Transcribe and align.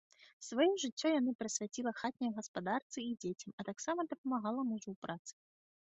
Сваё 0.45 0.65
жыццё 0.83 1.07
яна 1.19 1.31
прысвяціла 1.41 1.91
хатняй 2.01 2.33
гаспадарцы 2.39 2.99
і 3.07 3.09
дзецям, 3.21 3.51
а 3.61 3.71
таксама 3.71 4.11
дапамагала 4.11 4.61
мужу 4.75 4.85
ў 4.93 5.01
працы. 5.07 5.33